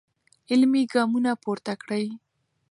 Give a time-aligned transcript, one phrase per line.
[0.51, 2.05] عملي ګامونه پورته کړئ.